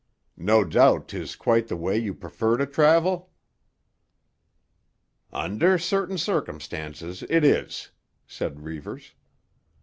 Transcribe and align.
No 0.41 0.63
doubt 0.63 1.09
'tis 1.09 1.35
quite 1.35 1.67
the 1.67 1.75
way 1.75 1.95
you 1.95 2.15
prefer 2.15 2.57
to 2.57 2.65
travel?" 2.65 3.29
"Under 5.31 5.77
certain 5.77 6.17
circumstances, 6.17 7.23
it 7.29 7.43
is," 7.43 7.91
said 8.25 8.61
Reivers. 8.61 9.13